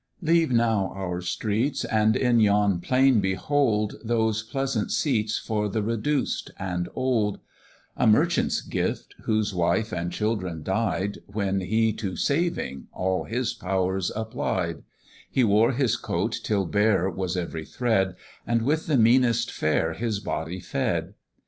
LEAVE 0.23 0.51
now 0.51 0.91
our 0.95 1.21
streets, 1.21 1.85
and 1.85 2.15
in 2.15 2.39
yon 2.39 2.79
plain 2.79 3.19
behold 3.21 3.97
Those 4.03 4.41
pleasant 4.41 4.91
Seats 4.91 5.37
for 5.37 5.69
the 5.69 5.83
reduced 5.83 6.49
and 6.57 6.89
old; 6.95 7.39
A 7.95 8.07
merchant's 8.07 8.61
gift, 8.61 9.13
whose 9.25 9.53
wife 9.53 9.91
and 9.91 10.11
children 10.11 10.63
died, 10.63 11.19
When 11.27 11.59
he 11.59 11.93
to 11.97 12.15
saving 12.15 12.87
all 12.91 13.25
his 13.25 13.53
powers 13.53 14.11
applied; 14.15 14.81
He 15.29 15.43
wore 15.43 15.71
his 15.73 15.97
coat 15.97 16.35
till 16.43 16.65
bare 16.65 17.07
was 17.07 17.37
every 17.37 17.67
thread, 17.67 18.15
And 18.47 18.63
with 18.63 18.87
the 18.87 18.97
meanest 18.97 19.51
fare 19.51 19.93
his 19.93 20.19
body 20.19 20.59
fed. 20.59 21.13